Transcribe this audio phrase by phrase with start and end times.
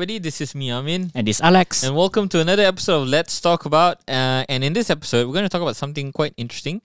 [0.00, 0.18] everybody.
[0.18, 1.12] This is me, Amin.
[1.14, 1.84] And this Alex.
[1.84, 3.98] And welcome to another episode of Let's Talk About.
[4.08, 6.80] Uh, and in this episode, we're going to talk about something quite interesting.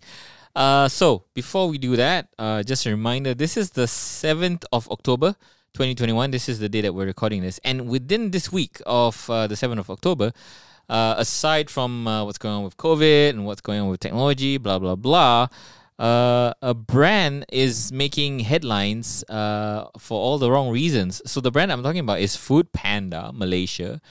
[0.53, 4.91] Uh, so, before we do that, uh, just a reminder this is the 7th of
[4.91, 5.31] October,
[5.75, 6.29] 2021.
[6.31, 7.57] This is the day that we're recording this.
[7.63, 10.33] And within this week of uh, the 7th of October,
[10.89, 14.57] uh, aside from uh, what's going on with COVID and what's going on with technology,
[14.57, 15.47] blah, blah, blah,
[15.99, 21.21] uh, a brand is making headlines uh, for all the wrong reasons.
[21.25, 24.01] So the brand I'm talking about is Food Panda Malaysia.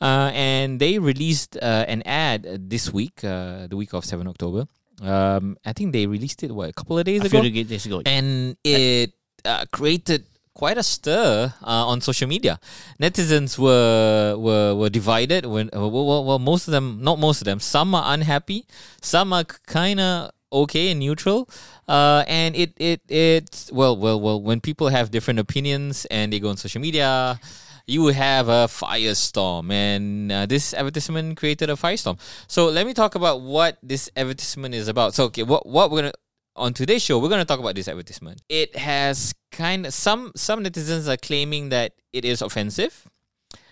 [0.00, 4.66] Uh, and they released uh, an ad this week, uh, the week of 7 October.
[5.00, 7.40] Um, I think they released it, what, a couple of days a ago?
[7.40, 8.02] few days ago.
[8.04, 9.12] And it
[9.44, 12.60] uh, created quite a stir uh, on social media.
[13.00, 15.46] Netizens were were were divided.
[15.46, 18.66] When well, well, well, most of them, not most of them, some are unhappy,
[19.00, 21.48] some are kind of okay and neutral.
[21.88, 26.40] Uh, and it it it well well well when people have different opinions and they
[26.40, 27.40] go on social media.
[27.84, 32.16] You have a firestorm, and uh, this advertisement created a firestorm.
[32.46, 35.14] So let me talk about what this advertisement is about.
[35.14, 36.12] So, okay, what what we're gonna
[36.56, 38.42] on today's show, we're going to talk about this advertisement.
[38.48, 43.08] It has kind of some some netizens are claiming that it is offensive.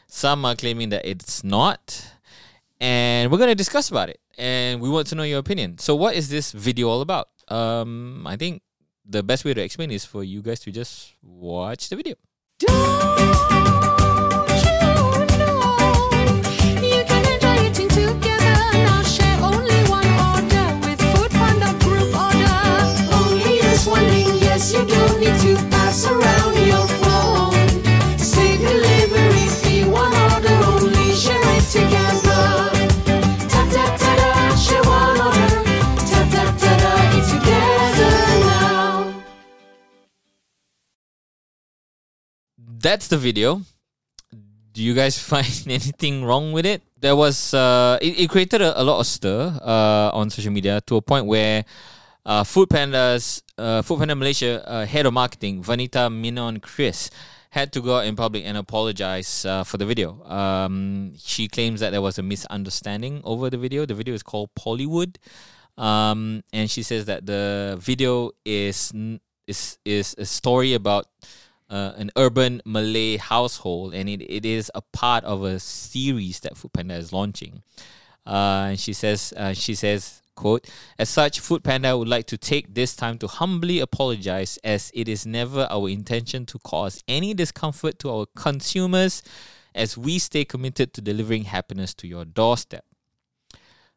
[0.06, 2.06] Some are claiming that it's not.
[2.80, 4.20] And we're going to discuss about it.
[4.40, 5.76] And we want to know your opinion.
[5.76, 7.28] So what is this video all about?
[7.48, 8.62] Um I think
[9.04, 12.16] the best way to explain is for you guys to just watch the video.
[42.80, 43.60] That's the video.
[44.72, 46.80] Do you guys find anything wrong with it?
[46.98, 50.80] There was uh, it, it created a, a lot of stir uh, on social media
[50.86, 51.64] to a point where
[52.24, 57.10] uh, Food Panda's uh, Food Panda Malaysia uh, head of marketing Vanita Menon Chris
[57.50, 60.22] had to go out in public and apologize uh, for the video.
[60.24, 63.84] Um, she claims that there was a misunderstanding over the video.
[63.84, 65.16] The video is called Bollywood,
[65.76, 68.90] um, and she says that the video is
[69.46, 71.04] is is a story about
[71.70, 76.54] uh, an urban Malay household, and it, it is a part of a series that
[76.54, 77.62] Foodpanda is launching.
[78.26, 82.74] Uh, and she says, uh, she says, quote, as such, Foodpanda would like to take
[82.74, 87.98] this time to humbly apologize, as it is never our intention to cause any discomfort
[88.00, 89.22] to our consumers,
[89.74, 92.84] as we stay committed to delivering happiness to your doorstep.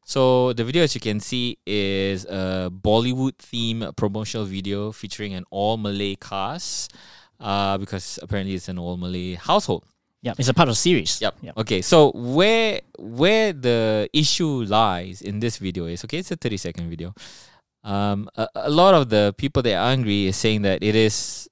[0.06, 5.46] So the video, as you can see, is a Bollywood theme promotional video featuring an
[5.50, 6.94] all Malay cast
[7.44, 9.84] uh, because apparently it's an all Malay household.
[10.24, 11.20] Yeah, it's a part of series.
[11.20, 11.36] Yep.
[11.42, 11.58] Yep.
[11.58, 16.24] Okay, so where where the issue lies in this video is okay.
[16.24, 17.14] It's a thirty second video.
[17.84, 21.50] Um, a, a lot of the people that are angry is saying that it is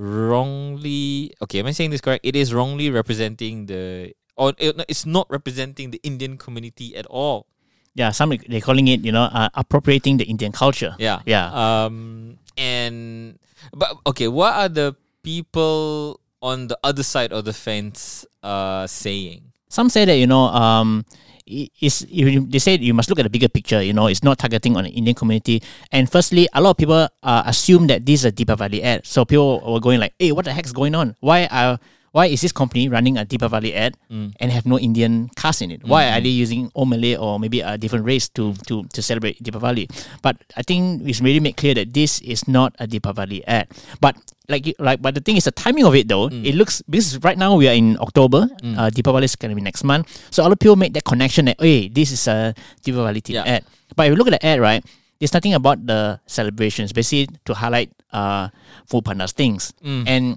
[0.00, 1.36] wrongly.
[1.44, 2.24] Okay, am I saying this correct?
[2.24, 7.46] It is wrongly representing the or it, it's not representing the Indian community at all.
[7.94, 10.96] Yeah, some they're calling it, you know, uh, appropriating the Indian culture.
[10.98, 11.20] Yeah.
[11.28, 11.52] Yeah.
[11.52, 13.38] Um and
[13.76, 19.50] but okay, what are the people on the other side of the fence uh saying?
[19.72, 21.02] Some say that you know, um,
[21.48, 23.82] is you- they say you must look at the bigger picture.
[23.82, 25.60] You know, it's not targeting on the Indian community.
[25.90, 29.02] And firstly, a lot of people uh, assume that this is a Deepavali ad.
[29.08, 31.16] So people were going like, "Hey, what the heck's going on?
[31.20, 31.80] Why are
[32.14, 33.98] why is this company running a Deepavali ad
[34.38, 35.82] and have no Indian cast in it?
[35.82, 39.42] Why are they using all Malay or maybe a different race to to to celebrate
[39.42, 39.90] Deepavali?
[40.22, 43.66] But I think it's really made clear that this is not a Deepavali ad.
[44.00, 44.14] But
[44.48, 47.38] like like but the thing is the timing of it though it looks because right
[47.38, 48.44] now we are in october
[48.76, 50.04] uh, Deepavali is going to be next month.
[50.30, 52.52] So a lot of people make that connection that hey this is a
[52.84, 53.44] Deepavali Yeah.
[53.44, 53.64] ad.
[53.96, 54.84] But if you look at the ad right
[55.18, 56.92] there's nothing about the celebrations.
[56.92, 58.48] Basically to highlight uh
[58.86, 59.72] food pandas things.
[59.82, 60.36] And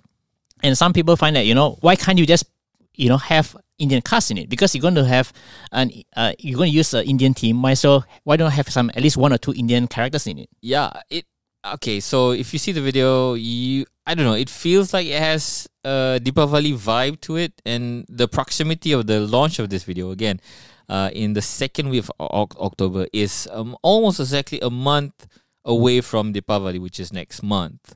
[0.64, 2.46] and some people find that you know why can't you just
[2.96, 4.50] you know have Indian cast in it?
[4.50, 5.34] Because you're going to have
[5.72, 8.90] an uh, you're going to use an Indian team why so why don't have some
[8.96, 10.50] at least one or two Indian characters in it?
[10.62, 11.26] Yeah, it
[11.66, 12.00] okay.
[12.00, 15.68] So if you see the video, you I don't know, it feels like it has
[15.84, 20.40] a Deepavali vibe to it, and the proximity of the launch of this video again,
[20.90, 25.28] uh, in the second week of Oc- October is um, almost exactly a month
[25.66, 27.96] away from Deepavali, which is next month.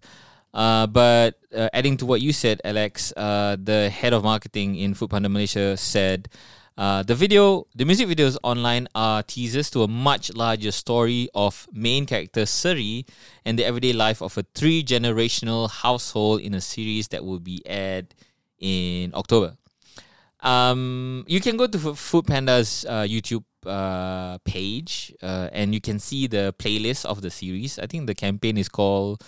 [0.54, 4.94] Uh, but uh, adding to what you said, Alex, uh, the head of marketing in
[4.94, 6.28] Foodpanda Malaysia said
[6.78, 11.68] uh, the video, the music videos online are teasers to a much larger story of
[11.74, 13.06] main character Suri
[13.46, 17.62] and the everyday life of a three generational household in a series that will be
[17.66, 18.16] aired
[18.60, 19.58] in October.
[20.40, 26.00] Um, you can go to Food Panda's uh, YouTube uh, page uh, and you can
[26.00, 27.78] see the playlist of the series.
[27.78, 29.24] I think the campaign is called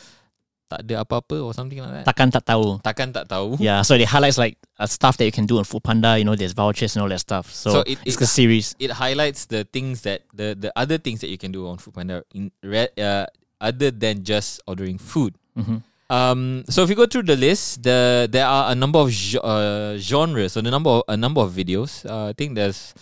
[0.73, 2.05] Tak ada apa-apa or something like that.
[2.09, 2.81] Takkan tak tahu.
[2.81, 3.53] Takkan tak tahu.
[3.61, 6.17] Yeah, so it highlights like uh, stuff that you can do on Food Panda.
[6.17, 7.53] You know, there's vouchers and all that stuff.
[7.53, 8.73] So, So it- it's it- a series.
[8.81, 11.93] It highlights the things that the the other things that you can do on Food
[11.93, 13.29] Panda in re- uh,
[13.61, 15.37] other than just ordering food.
[15.53, 15.85] Mhm.
[16.09, 19.97] Um, so if you go through the list, the there are a number of uh,
[20.01, 22.01] genres, so the number of, a number of videos.
[22.05, 22.93] Uh, I think there's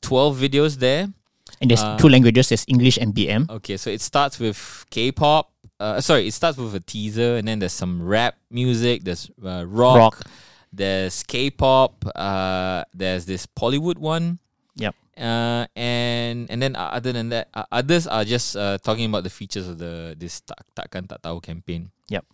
[0.00, 1.08] twelve videos there.
[1.62, 2.52] And there's Uh, two languages.
[2.52, 3.48] There's English and BM.
[3.48, 4.58] Okay, so it starts with
[4.92, 5.48] K-pop.
[5.78, 9.04] Uh, sorry, it starts with a teaser, and then there's some rap music.
[9.04, 10.16] There's uh, rock, Rock.
[10.72, 12.04] There's K-pop.
[12.16, 14.38] Uh, there's this Bollywood one.
[14.76, 14.94] Yep.
[15.16, 19.24] Uh, and and then uh, other than that, uh, others are just uh, talking about
[19.24, 21.88] the features of the this tak takkan tak tahu campaign.
[22.08, 22.24] Yep.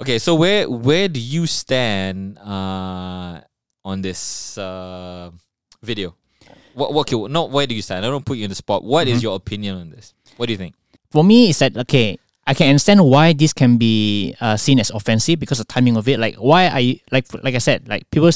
[0.00, 3.40] Okay, so where where do you stand uh,
[3.84, 5.32] on this uh,
[5.80, 6.12] video?
[6.76, 8.04] What what okay, not where do you stand?
[8.04, 8.84] I don't put you in the spot.
[8.84, 9.32] What is Mhm.
[9.32, 10.12] your opinion on this?
[10.36, 10.76] What do you think?
[11.08, 12.20] For me, it's that okay.
[12.46, 16.06] I can understand why this can be uh, seen as offensive because of timing of
[16.08, 16.20] it.
[16.20, 18.30] Like, why you like like I said, like people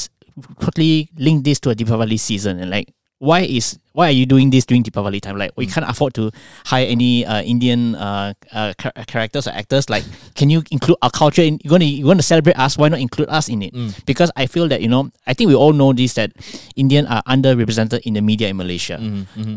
[0.55, 4.49] quickly link this to a Deepavali season and like why is why are you doing
[4.49, 5.37] this during Deepavali time?
[5.37, 6.31] Like, we can't afford to
[6.65, 9.91] hire any uh, Indian uh, uh, char- characters or actors.
[9.91, 10.01] Like,
[10.33, 11.43] can you include our culture?
[11.45, 12.79] In, you're gonna you gonna celebrate us?
[12.81, 13.73] Why not include us in it?
[14.09, 16.33] Because I feel that you know, I think we all know this that
[16.75, 18.97] Indian are underrepresented in the media in Malaysia.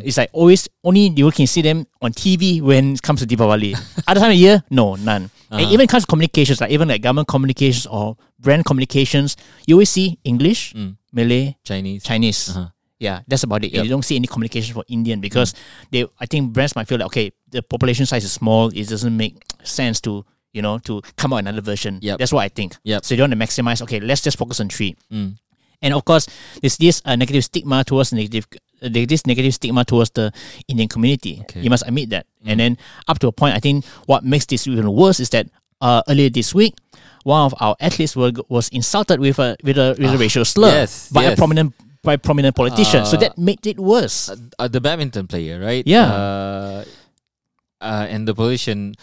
[0.05, 3.73] It's like always only you can see them on TV when it comes to Deepavali.
[4.09, 5.31] Other time of year, no, none.
[5.49, 9.89] And even comes to communications, like even like government communications or brand communications, you always
[9.89, 10.75] see English,
[11.15, 12.03] Malay, Chinese.
[12.03, 12.51] Chinese.
[12.51, 12.74] Uh-huh.
[12.99, 13.73] Yeah, that's about it.
[13.73, 13.85] Yep.
[13.85, 15.55] You don't see any communication for Indian because
[15.91, 16.07] they.
[16.21, 18.69] I think brands might feel like okay, the population size is small.
[18.69, 21.99] It doesn't make sense to you know to come out another version.
[22.03, 22.19] Yep.
[22.19, 22.77] That's what I think.
[22.85, 23.05] Yep.
[23.05, 23.83] So you want to maximize.
[23.83, 24.97] Okay, let's just focus on three.
[25.13, 25.37] Mm.
[25.85, 26.27] And of course,
[26.63, 28.49] there's this uh, negative stigma towards negative,
[28.83, 30.33] uh, there's this negative stigma towards the
[30.67, 31.41] Indian community.
[31.43, 31.61] Okay.
[31.61, 32.27] You must admit that.
[32.47, 35.47] And then up to a point, I think what makes this even worse is that
[35.83, 36.75] uh, earlier this week,
[37.25, 40.69] one of our athletes were, was insulted with a with a, with a racial slur
[40.69, 41.75] yes, by a prominent
[42.05, 43.09] by prominent politician.
[43.09, 44.29] so Uh, that made it worse.
[44.29, 45.83] Uh, uh, the badminton player, right?
[45.89, 46.07] Yeah.
[46.07, 46.85] Uh,
[47.81, 48.95] uh, and the politician.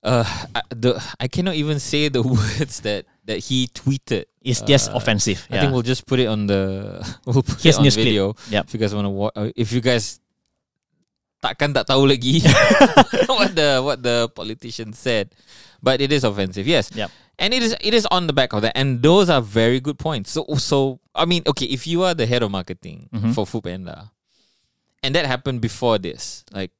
[0.00, 0.24] Uh,
[0.56, 4.24] I, the I cannot even say the words that that he tweeted.
[4.40, 5.44] it's just offensive.
[5.52, 6.96] I think we'll just put it on the
[7.28, 8.32] we'll put Here's it on news video.
[8.48, 8.64] Yep.
[8.64, 10.16] If you guys want to watch, uh, if you guys
[11.44, 12.40] takkan tak tahu lagi
[13.28, 15.32] what the what the politician said,
[15.84, 16.64] but it is offensive.
[16.64, 16.88] Yes.
[16.96, 17.08] Yep.
[17.40, 19.98] And it is it is on the back of that, and those are very good
[19.98, 20.30] points.
[20.30, 23.32] So so I mean, okay, if you are the head of marketing Mhm.
[23.34, 24.10] for Foodpanda,
[25.02, 26.70] and that happened before this, like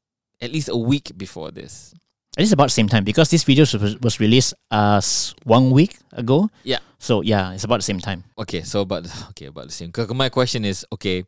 [0.41, 1.95] at least a week before this.
[2.39, 5.01] It is about the same time because this video was, was released uh
[5.45, 6.49] one week ago.
[6.63, 6.79] Yeah.
[7.01, 8.23] So yeah, it's about the same time.
[8.39, 9.91] Okay, so about okay about the same.
[10.15, 11.25] My question is, okay,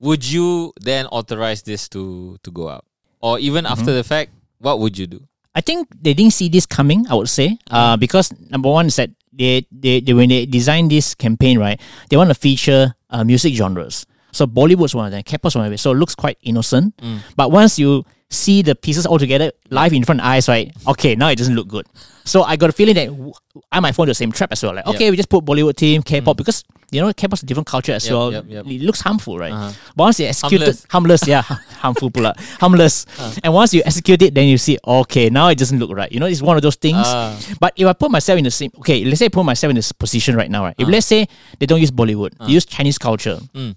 [0.00, 2.84] would you then authorize this to to go out,
[3.22, 4.02] or even after Mm-hmm.
[4.02, 5.22] the fact, what would you do?
[5.54, 7.06] I think they didn't see this coming.
[7.08, 10.90] I would say, uh, because number one is that they, they, they when they designed
[10.90, 11.80] this campaign, right,
[12.10, 14.06] they want to feature uh, music genres.
[14.32, 15.78] So Bollywood's one of them, K-pop's one of it.
[15.78, 16.94] So it looks quite innocent.
[17.36, 20.72] But once you see the pieces all together live in front of eyes, right?
[20.88, 21.86] Okay, now it doesn't look good.
[22.24, 23.32] So I got a feeling that
[23.70, 24.74] I might fall into the same trap as well.
[24.74, 27.92] Like, okay, we just put Bollywood team, K-pop, because you know K-pop's a different culture
[27.92, 28.32] as Yep, well.
[28.32, 28.66] yep, yep.
[28.66, 29.52] It looks harmful, right?
[29.52, 29.72] Uh-huh.
[29.96, 30.86] But once you execute Harmless.
[30.88, 31.42] harmless, yeah,
[31.82, 32.32] harmful pula,
[32.62, 33.04] harmless.
[33.18, 33.34] Uh.
[33.42, 36.10] And once you execute it, then you see, okay, now it doesn't look right.
[36.12, 37.02] You know, it's one of those things.
[37.02, 37.34] Ah.
[37.60, 39.76] But if I put myself in the same, okay, let's say I put myself in
[39.76, 40.74] this position right now, right?
[40.78, 40.90] If Ah.
[40.90, 41.26] let's say
[41.58, 43.74] they don't use Bollywood, they use Chinese culture, Mm.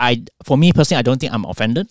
[0.00, 1.86] I, for me personally, I don't think I'm offended.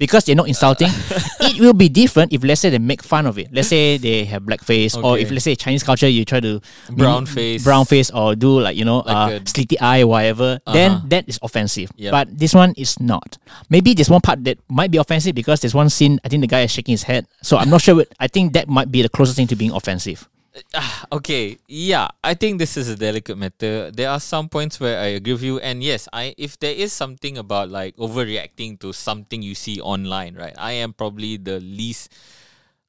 [0.00, 0.88] Because they're not insulting,
[1.44, 3.52] it will be different if let's say they make fun of it.
[3.52, 7.26] Let's say they have blackface, or if let's say Chinese culture, you try to Brown
[7.26, 7.62] face.
[7.62, 10.58] brown face, or do like you know, Like uh, slitty eye, whatever.
[10.64, 10.72] Uh-huh.
[10.72, 11.92] Then that is offensive.
[12.00, 12.12] Yep.
[12.12, 13.36] But this one is not.
[13.68, 16.18] Maybe there's one part that might be offensive because there's one scene.
[16.24, 17.26] I think the guy is shaking his head.
[17.42, 17.94] So I'm not sure.
[17.96, 20.26] What, I think that might be the closest thing to being offensive.
[21.12, 23.90] Okay, yeah, I think this is a delicate matter.
[23.90, 26.92] There are some points where I agree with you, and yes, I if there is
[26.92, 30.54] something about like overreacting to something you see online, right?
[30.58, 32.14] I am probably the least,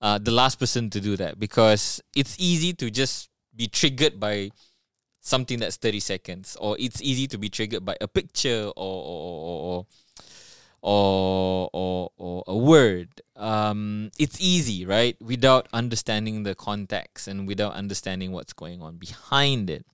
[0.02, 4.52] uh, the last person to do that because it's easy to just be triggered by
[5.22, 9.38] something that's thirty seconds, or it's easy to be triggered by a picture or or,
[9.46, 9.86] or,
[10.82, 13.10] or, or, or a word.
[13.42, 15.20] Um, it's easy, right?
[15.20, 19.86] Without understanding the context and without understanding what's going on behind it.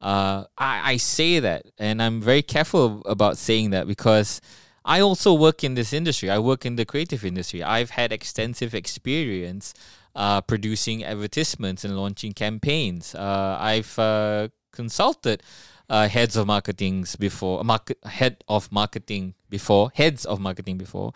[0.00, 4.40] Uh, I, I say that, and I'm very careful about saying that because
[4.84, 6.30] I also work in this industry.
[6.30, 7.62] I work in the creative industry.
[7.62, 9.74] I've had extensive experience
[10.14, 13.14] uh, producing advertisements and launching campaigns.
[13.14, 15.42] Uh, I've uh, consulted
[15.88, 21.12] uh, heads of marketings before, market head of marketing before, heads of marketing before.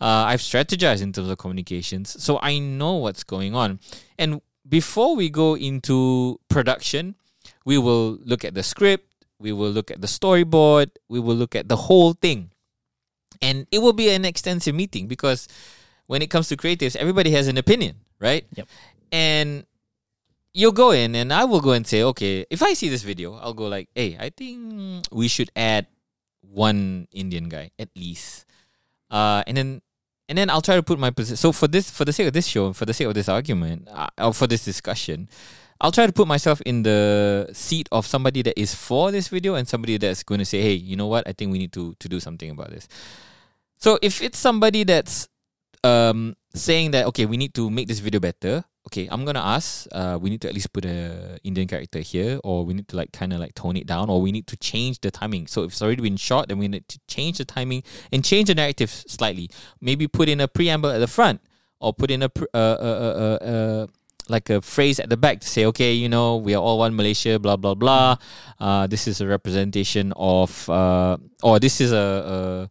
[0.00, 3.78] Uh, I've strategized in terms of communications, so I know what's going on.
[4.18, 7.14] And before we go into production,
[7.64, 9.06] we will look at the script,
[9.38, 12.50] we will look at the storyboard, we will look at the whole thing.
[13.40, 15.46] And it will be an extensive meeting because
[16.06, 18.46] when it comes to creatives, everybody has an opinion, right?
[18.54, 18.68] Yep.
[19.12, 19.66] And
[20.56, 23.36] you'll go in and I will go and say, okay, if I see this video,
[23.36, 25.86] I'll go like, hey, I think we should add
[26.40, 28.46] one Indian guy at least.
[29.10, 29.82] Uh, and then
[30.28, 31.36] and then I'll try to put my position.
[31.36, 33.86] So for this, for the sake of this show, for the sake of this argument,
[33.92, 35.28] uh, or for this discussion,
[35.80, 39.54] I'll try to put myself in the seat of somebody that is for this video
[39.54, 41.28] and somebody that's going to say, "Hey, you know what?
[41.28, 42.88] I think we need to to do something about this."
[43.76, 45.28] So if it's somebody that's
[45.86, 49.86] um, saying that okay, we need to make this video better, okay, I'm gonna ask.
[49.92, 52.96] Uh, we need to at least put a Indian character here, or we need to
[52.96, 55.46] like kind of like tone it down, or we need to change the timing.
[55.46, 58.48] So if it's already been shot, then we need to change the timing and change
[58.48, 59.50] the narrative slightly.
[59.80, 61.40] Maybe put in a preamble at the front,
[61.80, 63.86] or put in a pr- uh, uh, uh, uh, uh,
[64.28, 66.94] like a phrase at the back to say, okay, you know, we are all one
[66.94, 68.16] Malaysia, blah blah blah.
[68.58, 72.68] Uh, this is a representation of, uh, or this is a.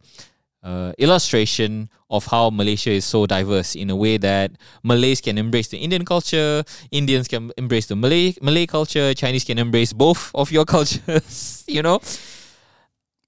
[0.66, 4.50] uh, illustration of how Malaysia is so diverse in a way that
[4.82, 9.58] Malays can embrace the Indian culture, Indians can embrace the Malay Malay culture, Chinese can
[9.58, 11.62] embrace both of your cultures.
[11.68, 12.00] you know,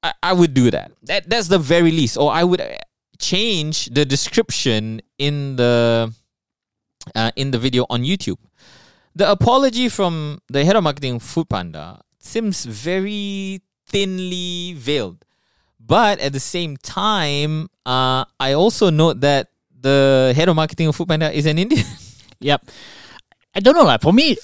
[0.03, 0.91] I, I would do that.
[1.05, 2.61] That that's the very least, or I would
[3.19, 6.13] change the description in the
[7.15, 8.39] uh, in the video on YouTube.
[9.15, 15.25] The apology from the head of marketing Food Panda seems very thinly veiled.
[15.89, 20.97] But at the same time, uh, I also note that the head of marketing of
[20.97, 21.85] Foodpanda is an Indian.
[22.41, 22.71] Yep.
[23.57, 24.37] I don't know, like for me,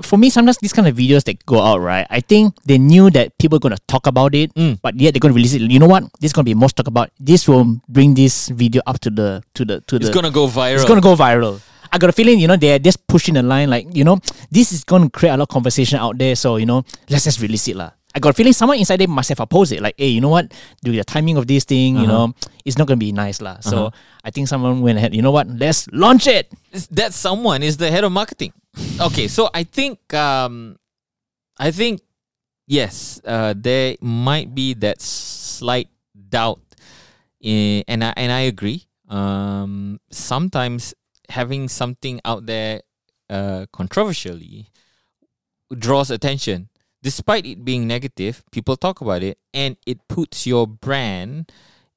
[0.00, 2.06] for, me, sometimes these kind of videos that go out, right?
[2.08, 4.80] I think they knew that people are gonna talk about it, Mm.
[4.80, 5.60] but yet they're gonna release it.
[5.60, 6.04] You know what?
[6.20, 7.10] This is gonna be most talked about.
[7.20, 10.08] This will bring this video up to the to the to it's the.
[10.08, 10.74] It's gonna go viral.
[10.80, 11.60] it's gonna go viral.
[11.92, 14.16] I got a feeling, you know, they're just pushing the line, like you know,
[14.50, 16.32] this is gonna create a lot of conversation out there.
[16.34, 17.90] So you know, let's just release it, lah.
[18.14, 19.82] I got a feeling someone inside there must have opposed it.
[19.82, 20.52] Like, hey, you know what?
[20.84, 22.26] Do the timing of this thing, you Uh-huh.
[22.28, 23.58] know, it's not gonna be nice, lah.
[23.60, 23.90] So Uh-huh.
[24.22, 25.14] I think someone went ahead.
[25.14, 25.48] You know what?
[25.50, 26.52] Let's launch it.
[26.94, 28.52] that someone is the head of marketing.
[29.00, 30.78] Okay, so I think um,
[31.58, 32.02] I think
[32.66, 36.58] yes, uh, there might be that slight doubt,
[37.42, 38.86] in, and I and I agree.
[39.10, 40.94] Um, sometimes
[41.30, 42.82] having something out there
[43.30, 44.66] uh, controversially
[45.70, 46.68] draws attention.
[47.04, 51.52] Despite it being negative, people talk about it, and it puts your brand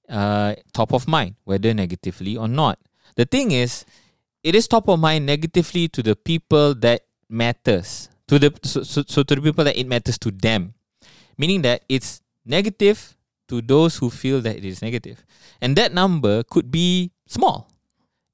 [0.10, 2.78] uh, top of mind, whether negatively or not.
[3.16, 3.86] The thing is,
[4.44, 9.04] it is top of mind negatively to the people that matters to the so, so,
[9.08, 10.74] so to the people that it matters to them.
[11.38, 13.16] Meaning that it's negative
[13.48, 15.24] to those who feel that it is negative.
[15.62, 17.72] And that number could be small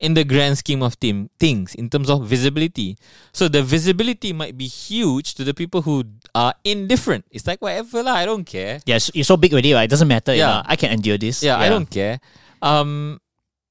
[0.04, 3.00] in the grand scheme of team, things in terms of visibility
[3.32, 6.04] so the visibility might be huge to the people who
[6.36, 9.88] are indifferent it's like whatever lah, i don't care Yes, you're so big already, right?
[9.88, 10.36] It doesn't matter.
[10.36, 10.60] Yeah.
[10.60, 11.40] Yeah, I can endure this.
[11.42, 12.20] yeah, I don't care.
[12.62, 13.20] Um,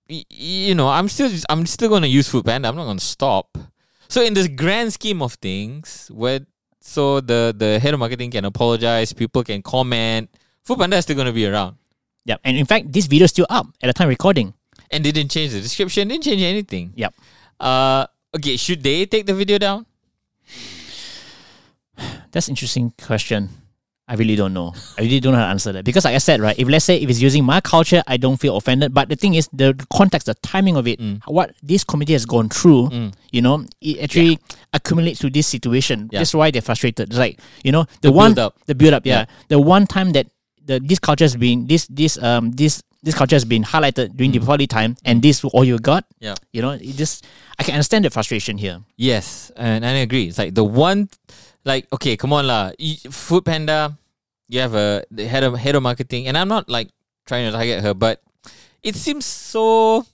[0.09, 2.69] y- you know, I'm still I'm still gonna use Food Panda.
[2.69, 3.57] I'm not gonna stop.
[4.09, 6.41] So in this grand scheme of things, where
[6.81, 10.29] so the the head of marketing can apologize, people can comment.
[10.65, 11.77] Food Panda is still gonna be around,
[12.25, 14.55] Yeah, And in fact, this video is still up at the time recording.
[14.93, 16.93] And they didn't change the description, didn't change anything.
[16.95, 17.15] Yep.
[17.59, 18.07] Uh,
[18.37, 19.87] okay, should they take the video down?
[22.33, 23.49] That's an interesting question.
[24.09, 24.75] I really don't know.
[24.99, 26.85] I really don't know how to answer that because, like I said, right, if let's
[26.85, 28.93] say if it's using my culture, I don't feel offended.
[28.93, 31.21] But the thing is, the context, the timing of it, Mm.
[31.27, 33.13] what this community has gone through, Mm.
[33.31, 34.39] you know, it actually
[34.75, 36.09] accumulates to this situation.
[36.13, 36.19] Yeah.
[36.21, 37.09] That's why they're frustrated.
[37.11, 38.57] It's like you know, the, The one, build-up.
[38.67, 39.27] the build up, yeah.
[39.49, 40.27] the one time that
[40.67, 44.31] the this culture has been this this um this this culture has been highlighted during
[44.31, 46.31] the Diwali time, and this all you got, Mm.
[46.31, 46.35] Yeah.
[46.53, 47.27] you know, it just
[47.59, 48.81] I can understand the frustration here.
[48.97, 50.29] Yes, and, I agree.
[50.31, 51.11] It's like the one,
[51.65, 52.73] like okay, come on lah.
[53.11, 53.99] Food Panda,
[54.49, 56.89] you have a the head of head of marketing, and I'm not like
[57.27, 58.23] trying to target her, but
[58.83, 60.07] it seems so.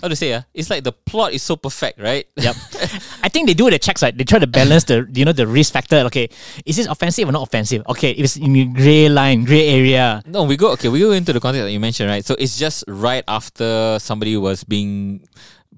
[0.00, 0.32] How to say?
[0.32, 2.26] Uh, it's like the plot is so perfect, right?
[2.36, 2.56] Yep.
[3.22, 4.16] I think they do the checks, right?
[4.16, 5.96] They try to balance the you know the risk factor.
[6.08, 6.28] Okay,
[6.64, 7.84] is this offensive or not offensive?
[7.88, 10.22] Okay, if it's in the gray line, gray area.
[10.26, 10.88] No, we go okay.
[10.88, 12.24] We go into the context that you mentioned, right?
[12.24, 15.28] So it's just right after somebody was being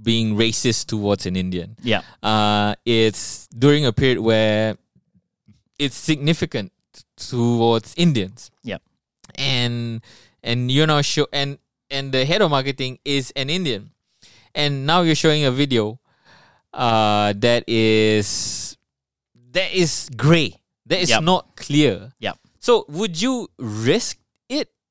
[0.03, 1.77] being racist towards an Indian.
[1.83, 2.03] Yeah.
[2.23, 4.77] Uh, it's during a period where
[5.79, 6.73] it's significant
[7.17, 8.51] towards Indians.
[8.63, 8.79] Yeah.
[9.37, 10.03] And
[10.43, 11.59] and you're now show and
[11.91, 13.92] and the head of marketing is an Indian,
[14.55, 15.99] and now you're showing a video,
[16.73, 18.77] uh, that is
[19.53, 20.57] that is gray.
[20.87, 21.23] That is Yep.
[21.23, 22.13] not clear.
[22.21, 22.39] Yep.
[22.59, 24.19] So would you risk?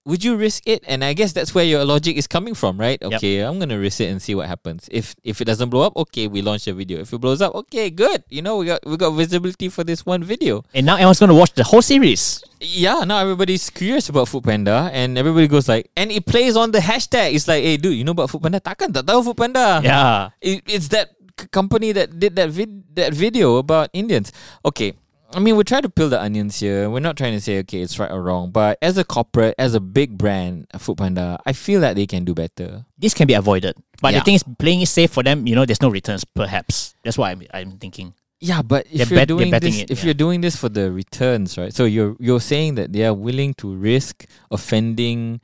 [0.05, 0.81] Would you risk it?
[0.89, 2.97] And I guess that's where your logic is coming from, right?
[3.01, 3.21] Yep.
[3.21, 4.89] Okay, I'm gonna risk it and see what happens.
[4.89, 6.97] If if it doesn't blow up, okay, we launch a video.
[7.05, 8.25] If it blows up, okay, good.
[8.25, 10.65] You know, we got we got visibility for this one video.
[10.73, 12.41] And now everyone's to watch the whole series.
[12.57, 16.73] Yeah, now everybody's curious about Food Panda, and everybody goes like, and it plays on
[16.73, 17.33] the hashtag.
[17.37, 18.57] It's like, hey, dude, you know about Food Panda?
[18.57, 19.81] Takkan tak tahu Food Panda?
[19.85, 20.33] Yeah.
[20.41, 24.33] It, it's that c- company that did that vid- that video about Indians.
[24.65, 24.93] Okay,
[25.33, 26.89] I mean we try to peel the onions here.
[26.89, 29.73] We're not trying to say okay it's right or wrong, but as a corporate, as
[29.73, 32.85] a big brand, Food Panda, I feel that they can do better.
[32.97, 33.75] This can be avoided.
[34.01, 34.19] But Yeah.
[34.19, 36.95] the thing is, playing it safe for them, you know, there's no returns, perhaps.
[37.03, 38.13] That's what I'm, I'm thinking.
[38.39, 40.05] Yeah, but if They're you're bet- doing betting this, it, if yeah.
[40.05, 41.71] you're doing this for the returns, right?
[41.73, 45.39] So you're you're saying that they are willing to risk offending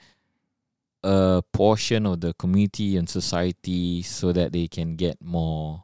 [1.04, 5.84] a portion of the community and society so that they can get more,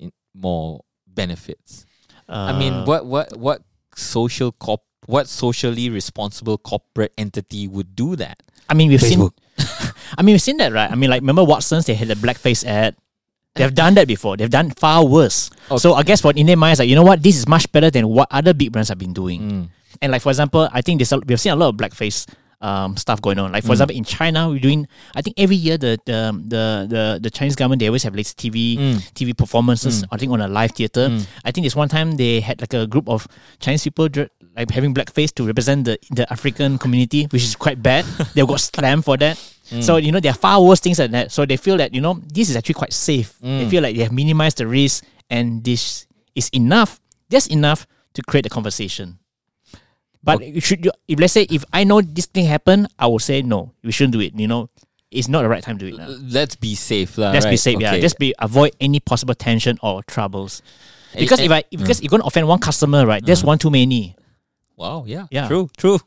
[0.00, 1.84] in, more benefits.
[2.28, 3.62] I Uh, mean, what what what
[3.96, 8.42] social corp what socially responsible corporate entity would do that?
[8.68, 9.32] I mean, we've Facebook.
[9.56, 9.92] seen.
[10.18, 10.90] I mean, we've seen that, right?
[10.90, 11.86] I mean, like remember Watsons?
[11.86, 12.96] They had a blackface ad.
[13.54, 14.36] They've done that before.
[14.36, 15.50] They've done far worse.
[15.70, 15.78] Okay.
[15.78, 17.90] So I guess for an Indian minds, like you know what, this is much better
[17.90, 19.40] than what other big brands have been doing.
[19.40, 19.68] Mm.
[20.02, 22.28] And like for example, I think there's a, we've seen a lot of blackface
[22.60, 23.52] um, stuff going on.
[23.52, 23.72] Like for Mm.
[23.72, 24.88] example, in China, we're doing.
[25.14, 28.26] I think every year the the the the, the Chinese government they always have like
[28.26, 28.94] TV Mm.
[29.14, 30.04] TV performances.
[30.10, 31.08] I think on a live theater.
[31.08, 31.26] Mm.
[31.44, 33.26] I think there's one time they had like a group of
[33.60, 37.82] Chinese people dr- like having blackface to represent the the African community, which is quite
[37.82, 38.04] bad.
[38.34, 39.36] they got slammed for that.
[39.70, 39.82] Mm.
[39.84, 41.30] So you know there are far worse things than that.
[41.30, 43.38] So they feel that you know this is actually quite safe.
[43.40, 43.70] They Mm.
[43.70, 46.98] feel like they have minimized the risk, and this is enough.
[47.30, 49.18] That's enough to create a conversation.
[50.22, 53.18] But you should you, if let's say if I know this thing happened, I will
[53.22, 53.72] say no.
[53.82, 54.34] We shouldn't do it.
[54.34, 54.68] You know,
[55.10, 55.98] it's not the right time to do it.
[55.98, 56.08] Now.
[56.08, 57.32] Let's be safe, lah.
[57.32, 57.58] Let's be right?
[57.58, 57.80] safe.
[57.80, 58.00] Yeah, Okay.
[58.00, 60.62] just be avoid any possible tension or troubles.
[61.14, 63.24] And- Because if I because you're gonna offend one customer, right?
[63.24, 64.16] That's one too many.
[64.76, 65.04] Wow.
[65.06, 65.26] Yeah.
[65.30, 65.48] Yeah.
[65.48, 65.70] True.
[65.76, 65.98] True.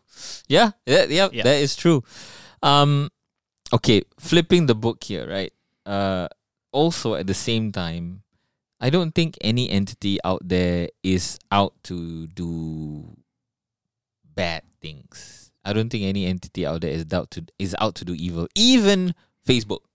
[0.47, 0.71] Yeah.
[0.85, 1.05] Yeah.
[1.09, 1.43] yeah, Yeah.
[1.43, 2.03] That is true.
[2.61, 3.09] Um.
[3.73, 4.03] Okay.
[4.19, 5.51] Flipping the book here, right?
[5.85, 6.27] Uh.
[6.71, 8.23] Also, at the same time,
[8.79, 13.03] I don't think any entity out there is out to do
[14.41, 15.51] bad things.
[15.63, 18.47] I don't think any entity out there is out to is out to do evil.
[18.55, 19.13] Even
[19.45, 19.85] Facebook.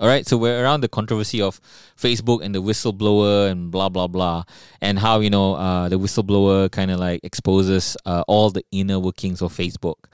[0.00, 1.60] All right, so we're around the controversy of
[1.98, 4.44] Facebook and the whistleblower and blah blah blah,
[4.80, 8.98] and how you know uh, the whistleblower kind of like exposes uh, all the inner
[8.98, 10.08] workings of Facebook,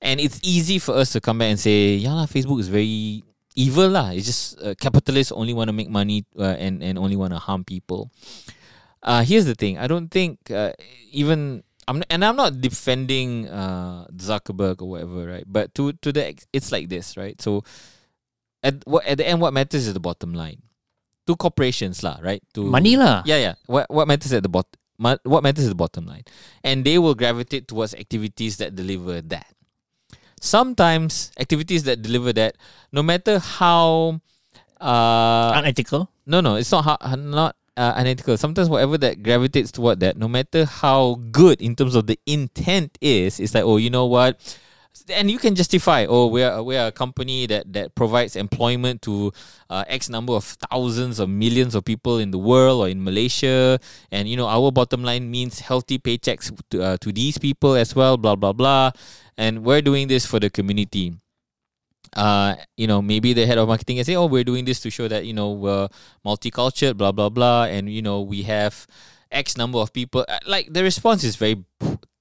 [0.00, 3.26] and it's easy for us to come back and say, yeah, lah, Facebook is very
[3.58, 4.14] evil lah.
[4.14, 7.42] It's just uh, capitalists only want to make money uh, and and only want to
[7.42, 8.14] harm people.
[9.02, 10.78] Uh, here's the thing: I don't think uh,
[11.10, 15.44] even I'm not, and I'm not defending uh, Zuckerberg or whatever, right?
[15.46, 17.40] But to to the it's like this, right?
[17.40, 17.64] So
[18.62, 20.62] at what at the end, what matters is the bottom line.
[21.26, 22.42] To corporations, lah, right?
[22.52, 23.22] To Money lah.
[23.24, 23.54] Yeah, yeah.
[23.66, 24.76] What what matters at the bottom?
[24.96, 26.24] What matters is the bottom line,
[26.62, 29.48] and they will gravitate towards activities that deliver that.
[30.40, 32.56] Sometimes activities that deliver that,
[32.92, 34.20] no matter how,
[34.80, 36.12] uh, Unethical.
[36.26, 38.36] no, no, it's not how, not uh, unethical.
[38.36, 42.96] Sometimes whatever that gravitates toward that, no matter how good in terms of the intent
[43.00, 44.38] is, it's like, oh, you know what?
[45.10, 49.32] And you can justify, oh, we're we're a company that that provides employment to
[49.68, 53.80] uh, X number of thousands or millions of people in the world or in Malaysia,
[54.12, 57.96] and you know our bottom line means healthy paychecks to uh, to these people as
[57.96, 58.16] well.
[58.16, 58.92] Blah blah blah,
[59.36, 61.18] and we're doing this for the community
[62.14, 64.90] uh, you know, maybe the head of marketing can say, "Oh, we're doing this to
[64.90, 65.88] show that you know we're
[66.24, 68.86] multicultural, blah blah blah, and you know we have
[69.30, 71.62] X number of people." Uh, Like the response is very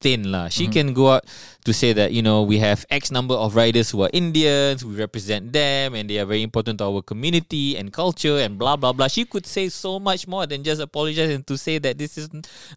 [0.04, 0.50] thin, lah.
[0.50, 1.24] She can go out
[1.64, 4.98] to say that you know we have X number of riders who are Indians, we
[5.00, 8.92] represent them, and they are very important to our community and culture, and blah blah
[8.92, 9.08] blah.
[9.08, 12.28] She could say so much more than just apologize and to say that this is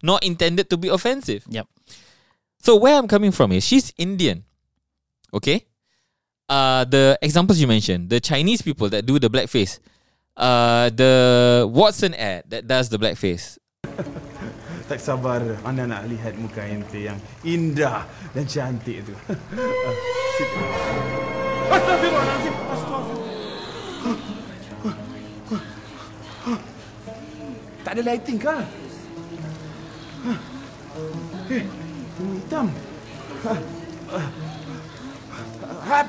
[0.01, 1.43] not intended to be offensive.
[1.49, 1.67] Yep.
[2.61, 4.43] So where I'm coming from is she's Indian.
[5.33, 5.67] Okay?
[6.47, 9.79] Uh the examples you mentioned, the Chinese people that do the blackface.
[10.35, 13.57] Uh the Watson ad that does the blackface.
[14.87, 19.11] Tak sabar anda nak lihat muka ente yang indah dan cantik tu.
[21.75, 22.55] Astagfirullahaladzim.
[22.71, 23.27] Astagfirullah.
[27.83, 28.63] Tak ada lighting kah?
[31.51, 31.63] Eh,
[32.19, 32.67] hitam.
[35.87, 36.07] Hat.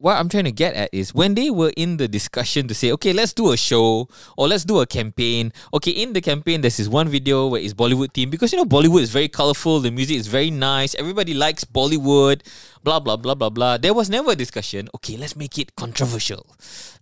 [0.00, 2.90] What I'm trying to get at is when they were in the discussion to say,
[2.92, 5.52] okay, let's do a show or let's do a campaign.
[5.74, 8.64] Okay, in the campaign, there's this one video where it's Bollywood theme because you know
[8.64, 12.40] Bollywood is very colorful, the music is very nice, everybody likes Bollywood,
[12.82, 13.76] blah blah blah blah blah.
[13.76, 14.88] There was never a discussion.
[14.94, 16.46] Okay, let's make it controversial.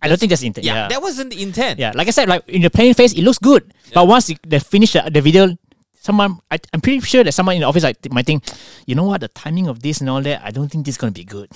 [0.01, 0.65] I don't think that's intent.
[0.65, 0.87] Yeah, Yeah.
[0.89, 1.79] that wasn't the intent.
[1.79, 3.63] Yeah, like I said, like in the plain face, it looks good.
[3.93, 5.55] But once they finish the, the video,
[6.01, 8.43] someone I, I'm pretty sure that someone in the office like might think,
[8.85, 10.97] you know what, the timing of this and all that, I don't think this is
[10.99, 11.47] gonna be good.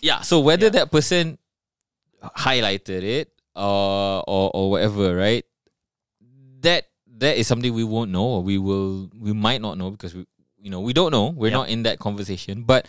[0.00, 0.20] Yeah.
[0.22, 0.84] So whether Yeah.
[0.84, 1.38] that person
[2.36, 5.44] highlighted it or or or whatever, right?
[6.60, 6.88] That
[7.20, 10.26] that is something we won't know, or we will we might not know because we
[10.60, 11.28] you know we don't know.
[11.32, 12.62] We're not in that conversation.
[12.64, 12.86] But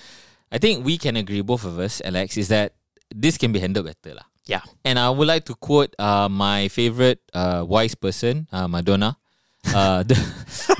[0.52, 2.76] I think we can agree, both of us, Alex, is that
[3.13, 4.28] this can be handled better, lah.
[4.47, 4.62] Yeah.
[4.84, 9.15] And I would like to quote uh, my favorite uh, wise person, uh, Madonna.
[9.71, 10.15] Uh, the,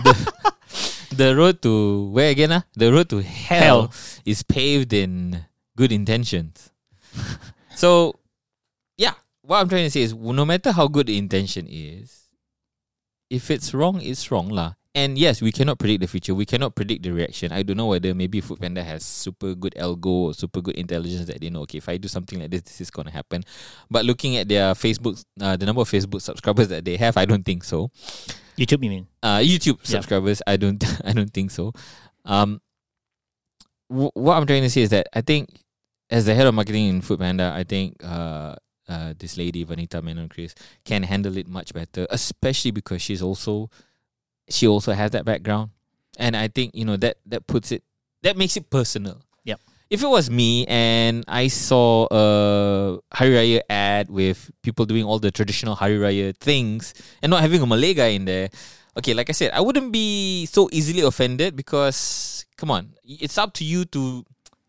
[0.04, 0.14] the
[1.16, 2.52] the road to where again?
[2.52, 2.62] Uh?
[2.76, 3.94] The road to hell, Hell.
[4.26, 5.40] is paved in
[5.76, 6.72] good intentions.
[7.76, 8.16] so,
[8.98, 12.30] yeah, what I'm trying to say is, no matter how good the intention is,
[13.30, 14.74] if it's wrong, it's wrong lah.
[14.94, 16.36] And yes, we cannot predict the future.
[16.36, 17.54] We cannot predict the reaction.
[17.54, 21.40] I don't know whether maybe Foodpanda has super good algo or super good intelligence that
[21.40, 21.62] they know.
[21.62, 23.44] Okay, if I do something like this, this is gonna happen.
[23.90, 27.24] But looking at their Facebook, uh, the number of Facebook subscribers that they have, I
[27.24, 27.90] don't think so.
[28.58, 29.08] YouTube, you mean?
[29.24, 29.96] Uh, YouTube Yeah.
[29.96, 31.72] subscribers, I don't, I don't think so.
[32.26, 32.60] Um,
[33.92, 35.50] w- what I'm trying to say is that I think
[36.10, 38.56] as the head of marketing in Foodpanda, I think uh,
[38.88, 43.70] uh, this lady Vanita Menon Chris can handle it much better, especially because she's also
[44.50, 45.72] she also has that background,
[46.18, 47.84] and I think you know that that puts it
[48.24, 49.22] that makes it personal.
[49.44, 49.60] Yep.
[49.90, 55.20] If it was me and I saw a Hari Raya ad with people doing all
[55.20, 58.50] the traditional Hari Raya things and not having a Malay guy in there,
[58.98, 63.54] okay, like I said, I wouldn't be so easily offended because come on, it's up
[63.56, 64.26] to you to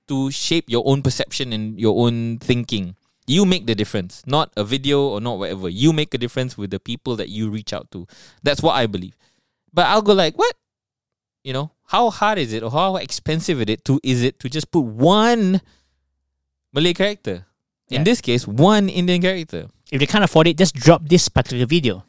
[0.08, 2.96] to shape your own perception and your own thinking.
[3.26, 5.68] You make the difference, not a video or not whatever.
[5.68, 8.06] You make a difference with the people that you reach out to.
[8.42, 9.16] That's what I believe.
[9.72, 10.54] But I'll go like, what?
[11.44, 14.48] You know, how hard is it or how expensive it is to is it to
[14.48, 15.60] just put one
[16.72, 17.46] Malay character?
[17.90, 19.68] In this case, one Indian character.
[19.90, 22.04] If they can't afford it, just drop this particular video.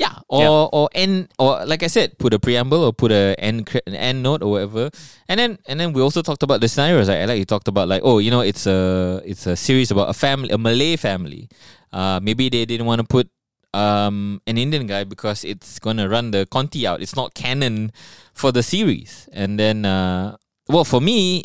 [0.00, 3.68] Yeah, or or end or like I said, put a preamble or put a end
[3.84, 4.88] an end note or whatever,
[5.28, 7.12] and then and then we also talked about the scenarios.
[7.12, 10.08] Like, like you talked about like oh you know it's a it's a series about
[10.08, 11.52] a family a Malay family.
[11.92, 13.28] Uh, maybe they didn't want to put
[13.76, 17.02] um an Indian guy because it's gonna run the Conti out.
[17.04, 17.92] It's not canon
[18.32, 19.28] for the series.
[19.36, 21.44] And then uh, well for me,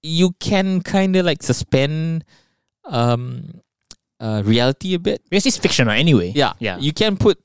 [0.00, 2.24] you can kind of like suspend
[2.88, 3.60] um
[4.20, 5.20] uh reality a bit.
[5.28, 6.32] Because it's fictional anyway.
[6.34, 6.78] Yeah, Yeah.
[6.78, 7.36] You can put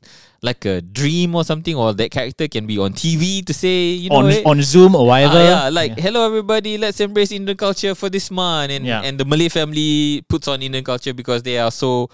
[0.42, 4.10] like a dream or something, or that character can be on TV to say, you
[4.10, 5.44] know, on eh, on Zoom or ah, whatever.
[5.44, 9.02] yeah, like hello everybody, let's embrace Indian culture for this month, and Yeah.
[9.04, 12.10] and the Malay family puts on Indian culture because they are so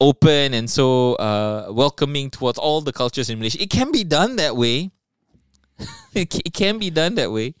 [0.00, 3.62] open and so uh, welcoming towards all the cultures in Malaysia.
[3.62, 4.90] It can be done that way.
[6.14, 7.54] it, it can be done that way.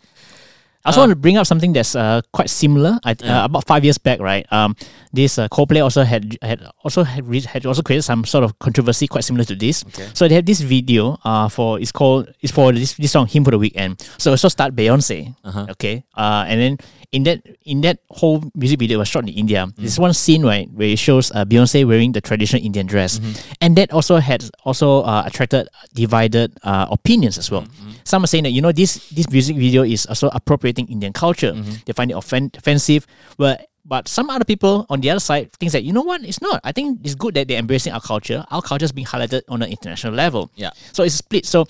[0.88, 2.96] I also want to bring up something that's uh, quite similar.
[3.04, 3.42] I, Yeah.
[3.42, 4.48] uh, about five years back, right?
[4.48, 4.72] Um,
[5.12, 8.56] this uh, Coldplay also had had also had, re- had also created some sort of
[8.58, 9.84] controversy quite similar to this.
[9.92, 10.08] Okay.
[10.16, 11.20] So they have this video.
[11.24, 14.48] Uh, for it's called it's for this this song "Hymn for the Weekend." So also
[14.48, 15.36] start Beyonce.
[15.44, 15.66] Uh-huh.
[15.76, 16.04] Okay.
[16.16, 16.72] Uh, and then
[17.12, 19.64] in that in that whole music video was shot in India.
[19.68, 19.76] Mm.
[19.76, 23.60] There's one scene right where it shows uh, Beyonce wearing the traditional Indian dress, Mm-hmm.
[23.60, 27.62] and that also had also uh, attracted divided uh, opinions as well.
[27.64, 28.04] Mm-hmm.
[28.04, 30.28] Some are saying that you know this this music video is also
[30.78, 31.52] appropriating Indian culture.
[31.52, 31.72] Mm-hmm.
[31.86, 33.06] They find it offen- offensive.
[33.36, 36.42] But but some other people on the other side thinks that you know what it's
[36.42, 36.60] not.
[36.64, 38.44] I think it's good that they're embracing our culture.
[38.50, 40.50] Our culture is being highlighted on an international level.
[40.56, 40.70] Yeah.
[40.92, 41.46] So it's split.
[41.46, 41.62] So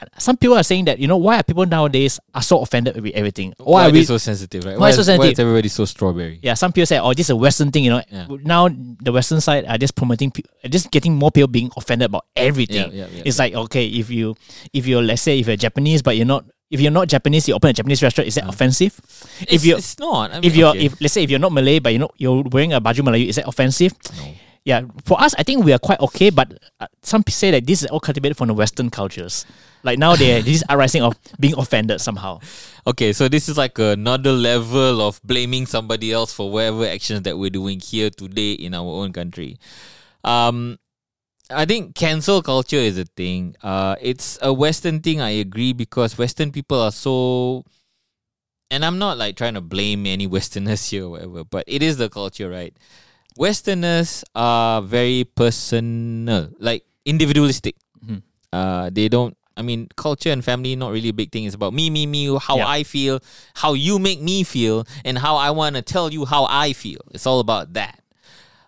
[0.00, 2.96] uh, some people are saying that you know why are people nowadays are so offended
[2.96, 3.52] with everything?
[3.58, 4.02] Why, Why, are we?
[4.04, 4.78] so sensitive, right?
[4.78, 5.32] why so is- Why sensitive?
[5.32, 6.38] is everybody so strawberry?
[6.42, 8.26] yeah, some people say, "Oh, this is a Western thing." You know, Yeah.
[8.44, 10.32] now the Western side are just promoting,
[10.70, 12.90] just getting more people being offended about everything.
[12.92, 14.34] Yeah, yeah, yeah, it's like okay, if you,
[14.72, 17.54] if you're, let's say, if you're Japanese, but you're not, if you're not Japanese, you
[17.54, 18.98] open a Japanese restaurant, is that offensive?
[19.42, 20.30] It's, if you, it's not.
[20.32, 20.86] I mean, if you're, okay.
[20.86, 23.28] if let's say, if you're not Malay, but you know, you're wearing a baju Melayu,
[23.28, 23.92] is that offensive?
[24.16, 24.32] No.
[24.64, 27.66] Yeah, for us, I think we are quite okay, but uh, some people say that
[27.66, 29.44] this is all cultivated from the Western cultures.
[29.82, 32.40] Like now, they this uprising of being offended somehow.
[32.84, 37.38] Okay, so this is like another level of blaming somebody else for whatever actions that
[37.38, 39.56] we're doing here today in our own country.
[40.24, 40.80] Um,
[41.54, 43.56] I think cancel culture is a thing.
[43.62, 45.20] Uh, it's a Western thing.
[45.20, 47.64] I agree because Western people are so,
[48.70, 51.96] and I'm not like trying to blame any Westerners here or whatever, but it is
[51.96, 52.74] the culture, right?
[53.36, 57.76] Westerners are very personal, like individualistic.
[58.04, 58.22] Mhm.
[58.52, 59.36] Uh, they don't.
[59.56, 61.44] I mean, culture and family not really a big thing.
[61.44, 62.38] It's about me, me, me.
[62.38, 62.66] How Yeah.
[62.68, 63.20] I feel,
[63.54, 67.00] how you make me feel, and how I want to tell you how I feel.
[67.12, 68.01] It's all about that.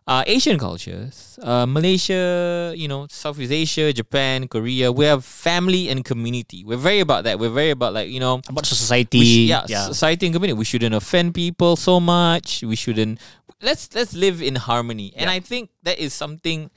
[0.07, 6.05] Uh, Asian cultures, uh, Malaysia, you know, Southeast Asia, Japan, Korea, we have family and
[6.05, 6.61] community.
[6.62, 7.38] We're very about that.
[7.40, 9.87] We're very about like you know, About society, sh- yeah, yeah.
[9.88, 10.59] society and community.
[10.59, 12.61] We shouldn't offend people so much.
[12.62, 13.17] We shouldn't.
[13.64, 15.17] Let's let's live in harmony.
[15.17, 15.37] And Yeah.
[15.37, 16.69] I think that is something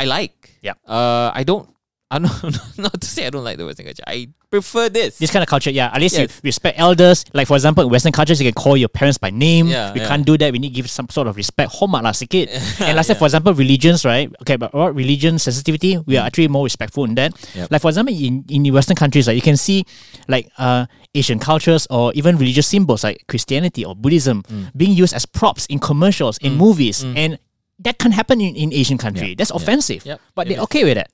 [0.00, 0.56] I like.
[0.64, 0.80] Yeah.
[0.88, 1.68] Uh, I don't.
[2.10, 2.42] I'm not,
[2.78, 4.02] not to say I don't like the Western culture.
[4.06, 5.18] I prefer this.
[5.18, 5.90] This kind of culture, yeah.
[5.92, 7.24] At least you respect elders.
[7.34, 9.66] Like for example, in Western cultures, you can call your parents by name.
[9.68, 10.08] Yeah, we yeah.
[10.08, 10.50] can't do that.
[10.52, 11.70] We need to give some sort of respect.
[11.72, 12.48] Hormat lah sikit.
[12.80, 13.18] and like say, Yeah.
[13.20, 14.32] for example, religions, right?
[14.40, 15.98] Okay, but what religion sensitivity?
[16.06, 17.34] We are actually more respectful in that.
[17.34, 17.56] Mm.
[17.56, 17.72] Yep.
[17.76, 19.84] Like for example, in in Western countries, right, you can see
[20.32, 24.72] like uh Asian cultures or even religious symbols like Christianity or Buddhism Mm.
[24.72, 27.36] being used as props in commercials, in movies, and
[27.84, 29.28] that can happen in, in Asian country.
[29.28, 29.60] Yeah, That's yeah.
[29.60, 30.00] offensive.
[30.08, 31.10] Yep, But they're okay with that.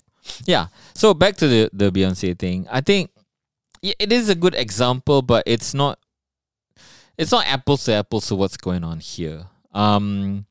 [0.47, 0.69] Yeah.
[0.95, 2.67] So back to the the Beyonce thing.
[2.71, 3.11] I think
[3.83, 5.99] it is a good example, but it's not
[7.19, 9.45] it's not apples to apples to what's going on here.
[9.73, 10.47] Um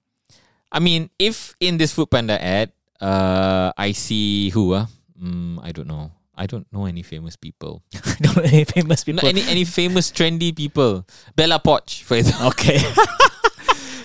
[0.71, 4.85] I mean, if in this Food Panda ad, uh I see who uh,
[5.19, 6.11] mm, I don't know.
[6.35, 7.83] I don't know any famous people.
[7.93, 9.27] I don't know any famous people.
[9.27, 11.05] any any famous trendy people.
[11.35, 12.47] Bella Poarch, for example.
[12.53, 12.81] okay.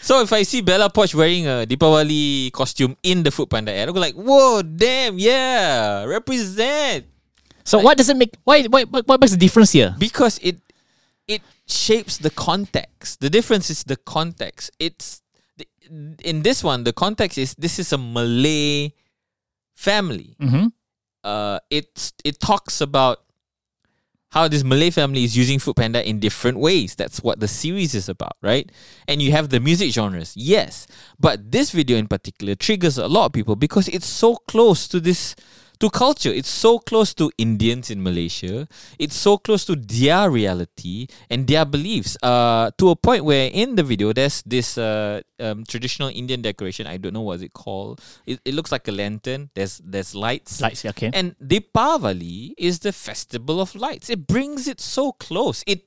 [0.08, 3.90] So if I see Bella Poarch wearing a Deepavali costume in the Food Panda ad,
[3.90, 7.04] I go like, whoa, damn, yeah, represent.
[7.62, 8.32] So what does it make?
[8.42, 8.64] Why?
[8.64, 8.84] Why?
[8.84, 9.94] What makes the difference here?
[9.98, 10.56] because it
[11.28, 13.20] it shapes the context.
[13.20, 14.72] The difference is the context.
[14.80, 15.20] It's
[16.24, 16.84] in this one.
[16.84, 18.96] The context is this is a Malay
[19.76, 20.36] family.
[20.40, 20.72] Mm-hmm.
[21.22, 23.27] Uh, it's it talks about
[24.30, 26.94] how this Malay family is using Food Panda in different ways.
[26.94, 28.70] That's what the series is about, right?
[29.06, 30.86] And you have the music genres, yes,
[31.18, 35.00] but this video in particular triggers a lot of people because it's so close to
[35.00, 35.34] this
[35.80, 36.30] to culture.
[36.30, 38.68] It's so close to Indians in Malaysia.
[38.98, 42.16] It's so close to their reality and their beliefs.
[42.22, 46.86] Uh, to a point where in the video there's this uh, um, traditional Indian decoration.
[46.86, 48.00] I don't know what it called.
[48.26, 49.50] It, it looks like a lantern.
[49.54, 50.60] There's there's lights.
[50.60, 51.10] Lights, okay.
[51.14, 54.10] And Deepavali is the festival of lights.
[54.10, 55.62] It brings it so close.
[55.66, 55.86] It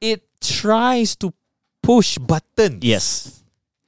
[0.00, 1.32] it tries to
[1.82, 2.82] push buttons.
[2.82, 3.40] yes.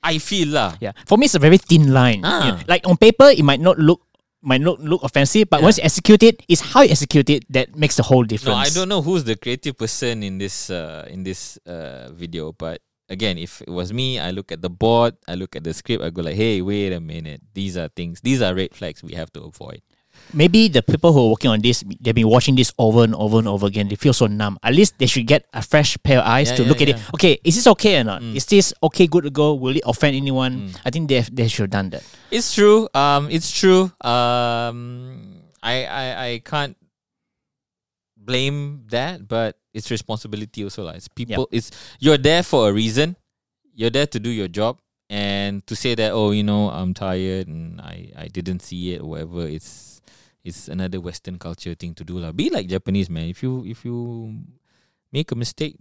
[0.07, 0.79] I feel lah.
[0.79, 0.95] Yeah.
[1.03, 2.23] For me, it's a very thin line.
[2.23, 2.39] Ah.
[2.39, 4.06] Know, like on paper, it might not look
[4.43, 5.65] might not look offensive, but Yeah.
[5.65, 8.55] once you execute it, it's how you execute it that makes the whole difference.
[8.55, 12.53] No, I don't know who's the creative person in this uh, in this uh, video,
[12.53, 15.73] but again, if it was me, I look at the board, I look at the
[15.75, 17.41] script, I go like, "Hey, wait a minute.
[17.55, 18.21] These are things.
[18.21, 19.83] These are red flags we have to avoid."
[20.33, 23.39] Maybe the people who are working on this, they've been watching this over and over
[23.39, 23.89] and over again.
[23.89, 24.59] They feel so numb.
[24.63, 26.89] At least they should get a fresh pair of eyes Yeah, to yeah, look at
[26.89, 26.97] it.
[26.97, 27.03] yeah.
[27.03, 27.15] Mm.
[27.15, 28.23] Okay, is this okay or not?
[28.23, 29.55] Is this okay, good to go?
[29.55, 30.73] Will it offend anyone?
[30.85, 32.03] I think they have, they should have done that.
[32.31, 32.89] It's true.
[32.95, 33.91] Um, it's true.
[34.03, 36.77] Um, I I I can't
[38.17, 40.93] blame that, but it's responsibility also lah.
[40.99, 41.49] It's people.
[41.53, 43.17] It's you're there for a reason.
[43.75, 47.47] You're there to do your job, and to say that oh, you know, I'm tired
[47.49, 49.47] and I I didn't see it or whatever.
[49.47, 49.96] It's
[50.47, 52.31] it's another Western culture thing to do lah.
[52.31, 53.27] Be like Japanese man.
[53.27, 54.31] If you if you
[55.11, 55.75] make a mistake,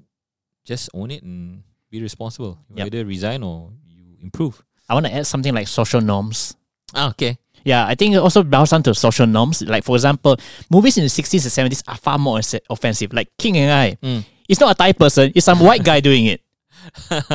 [0.66, 1.62] just own it and
[1.94, 2.58] be responsible.
[2.74, 2.86] You Yep.
[2.90, 4.58] Either resign or you improve.
[4.90, 6.58] I want to add something like social norms.
[6.98, 7.38] Ah, okay.
[7.66, 9.62] Yeah, I think it also boils down to social norms.
[9.66, 10.38] Like, for example,
[10.70, 13.10] movies in the 60s and 70s are far more off- offensive.
[13.14, 13.88] Like King and I.
[14.06, 14.22] Mm.
[14.50, 16.42] It's not a Thai person, it's some white guy doing it.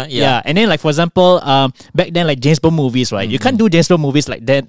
[0.07, 0.39] Yeah.
[0.45, 3.29] And then, like, for example, um, back then, like James Bond movies, right?
[3.29, 4.67] You can't do James Bond movies like that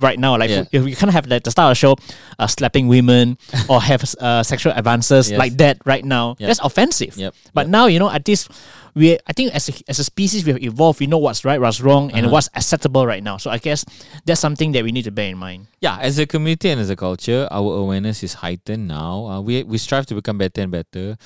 [0.00, 0.36] right now.
[0.36, 0.64] Like, Yeah.
[0.72, 1.96] if you can't have like, the start of the show
[2.38, 5.38] uh, slapping women or have uh, sexual advances Yes.
[5.38, 6.36] like that right now.
[6.38, 6.46] Yep.
[6.48, 7.16] That's offensive.
[7.16, 7.34] Yep.
[7.54, 7.70] But Yep.
[7.70, 8.48] now, you know, at this,
[8.94, 11.00] we I think as a, as a species, we have evolved.
[11.00, 12.32] We know what's right, what's wrong, and Uh-huh.
[12.32, 13.36] what's acceptable right now.
[13.36, 13.84] So I guess
[14.24, 15.66] that's something that we need to bear in mind.
[15.80, 19.26] yeah, as a community and as a culture, our awareness is heightened now.
[19.28, 21.16] Uh, we we strive to become better and better.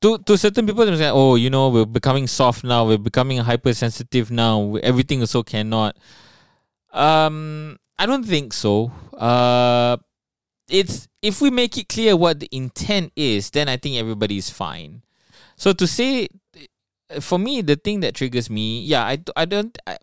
[0.00, 2.86] To to certain people, they say, "Oh, you know, we're becoming soft now.
[2.88, 4.76] We're becoming hypersensitive now.
[4.80, 5.96] Everything also cannot."
[6.92, 8.92] Um, I don't think so.
[9.16, 9.96] Uh,
[10.68, 14.50] it's if we make it clear what the intent is, then I think everybody is
[14.50, 15.02] fine.
[15.56, 16.28] So to say,
[17.20, 19.76] for me, the thing that triggers me, yeah, I, I don't.
[19.86, 19.98] I,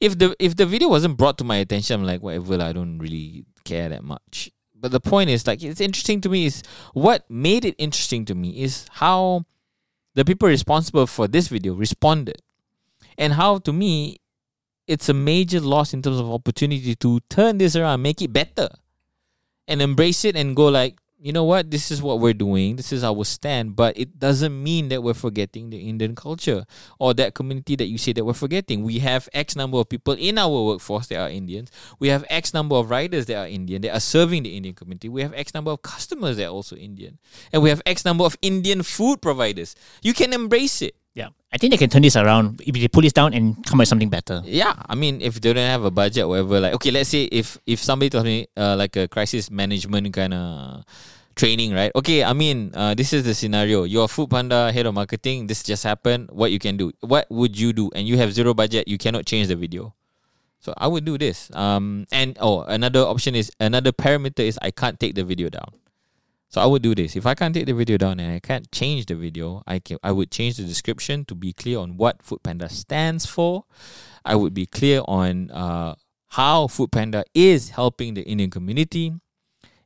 [0.00, 2.60] if the if the video wasn't brought to my attention, I'm like whatever.
[2.62, 4.50] I don't really care that much.
[4.74, 6.46] But the point is, like, it's interesting to me.
[6.46, 6.62] Is
[6.92, 9.44] what made it interesting to me is how
[10.14, 12.40] the people responsible for this video responded,
[13.18, 14.20] and how to me,
[14.86, 18.68] it's a major loss in terms of opportunity to turn this around, make it better,
[19.66, 22.92] and embrace it and go like, you know what, this is what we're doing, this
[22.92, 26.66] is our stand, but it doesn't mean that we're forgetting the Indian culture
[26.98, 28.82] or that community that you say that we're forgetting.
[28.82, 31.70] We have X number of people in our workforce that are Indians.
[31.98, 35.08] We have X number of riders that are Indian, that are serving the Indian community.
[35.08, 37.18] We have X number of customers that are also Indian.
[37.54, 39.74] And we have X number of Indian food providers.
[40.02, 40.94] You can embrace it.
[41.14, 43.78] Yeah, I think they can turn this around if they pull this down and come
[43.78, 44.42] up with something better.
[44.44, 47.56] Yeah, I mean, if they don't have a budget, whatever, like okay, let's say if
[47.66, 50.82] if somebody told me uh, like a crisis management kind of
[51.36, 51.92] training, right?
[51.94, 53.84] Okay, I mean, uh, this is the scenario.
[53.84, 55.46] You're Food Panda head of marketing.
[55.46, 56.30] This just happened.
[56.32, 56.90] What you can do?
[57.00, 57.90] What would you do?
[57.94, 58.88] And you have zero budget.
[58.88, 59.94] You cannot change the video.
[60.58, 61.50] So I would do this.
[61.54, 65.70] Um, and oh, another option is another parameter is I can't take the video down.
[66.48, 67.16] So I would do this.
[67.16, 69.98] If I can't take the video down and I can't change the video, I can
[70.02, 73.64] I would change the description to be clear on what Food Panda stands for.
[74.24, 75.96] I would be clear on uh,
[76.28, 79.12] how Food Panda is helping the Indian community,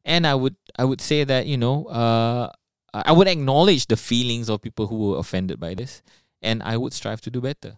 [0.04, 2.52] and I would I would say that you know uh,
[2.92, 6.02] I would acknowledge the feelings of people who were offended by this,
[6.42, 7.76] and I would strive to do better.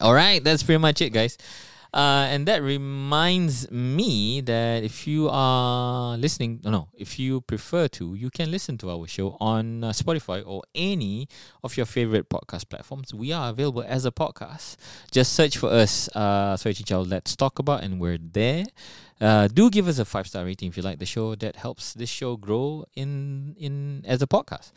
[0.00, 1.36] All right, that's pretty much it, guys.
[1.92, 7.86] Uh, and that reminds me that if you are listening, no, no, if you prefer
[7.86, 11.28] to, you can listen to our show on uh, Spotify or any
[11.62, 13.12] of your favorite podcast platforms.
[13.12, 14.76] We are available as a podcast.
[15.10, 18.64] Just search for us, uh, Sorry Chinchao, Let's Talk About, and we're there.
[19.20, 21.34] Uh, do give us a five star rating if you like the show.
[21.34, 24.72] That helps this show grow in in as a podcast.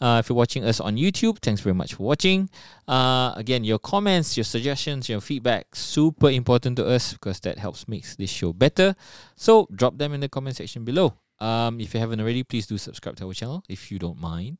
[0.00, 2.48] Uh, if you're watching us on YouTube, thanks very much for watching.
[2.88, 7.86] Uh, again, your comments, your suggestions, your feedback, super important to us because that helps
[7.86, 8.96] makes this show better.
[9.36, 11.14] So drop them in the comment section below.
[11.38, 14.58] Um, if you haven't already, please do subscribe to our channel if you don't mind.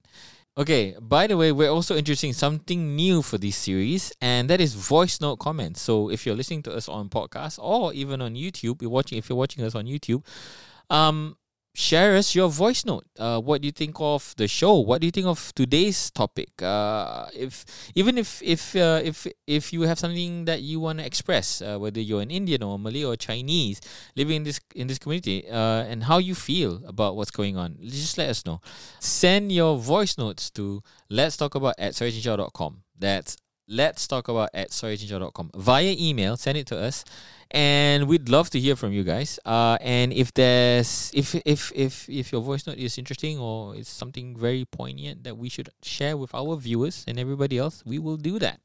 [0.59, 4.75] Okay, by the way, we're also introducing something new for this series, and that is
[4.75, 5.81] voice note comments.
[5.81, 9.29] So if you're listening to us on podcast or even on YouTube, you're watching if
[9.29, 10.25] you're watching us on YouTube,
[10.91, 11.37] um,
[11.75, 13.05] share us your voice note.
[13.19, 14.79] Uh, what do you think of the show?
[14.79, 16.63] What do you think of today's topic?
[16.63, 21.07] Uh, if even if if uh, if if you have something that you want to
[21.07, 23.81] express, uh, whether you're an Indian or Malay or Chinese
[24.17, 27.77] living in this in this community, uh, and how you feel about what's going on,
[27.83, 28.61] just let us know.
[28.99, 31.95] Send your voice notes to let's talk about at.
[32.99, 33.37] That's
[33.71, 36.37] let's talk about at sorrychinchao.com via email.
[36.37, 37.05] Send it to us
[37.51, 39.39] and we'd love to hear from you guys.
[39.45, 43.91] Uh, and if there's if if if if your voice note is interesting or it's
[43.91, 48.17] something very poignant that we should share with our viewers and everybody else, we will
[48.17, 48.61] do that.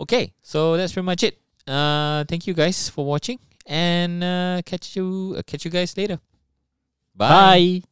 [0.00, 1.38] Okay, so that's pretty much it.
[1.66, 6.18] Uh, thank you guys for watching, and uh, catch you uh, catch you guys later.
[7.14, 7.82] Bye.